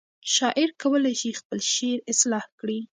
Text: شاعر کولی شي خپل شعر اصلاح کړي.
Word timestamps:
شاعر 0.35 0.69
کولی 0.81 1.13
شي 1.21 1.29
خپل 1.39 1.59
شعر 1.73 1.99
اصلاح 2.11 2.45
کړي. 2.59 2.79